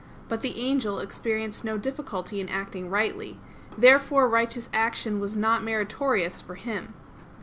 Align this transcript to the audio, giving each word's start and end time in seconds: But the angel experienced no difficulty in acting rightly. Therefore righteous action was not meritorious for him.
But 0.29 0.41
the 0.41 0.59
angel 0.59 0.97
experienced 0.97 1.63
no 1.63 1.77
difficulty 1.77 2.41
in 2.41 2.49
acting 2.49 2.89
rightly. 2.89 3.39
Therefore 3.77 4.27
righteous 4.27 4.67
action 4.73 5.19
was 5.19 5.37
not 5.37 5.63
meritorious 5.63 6.41
for 6.41 6.55
him. 6.55 6.95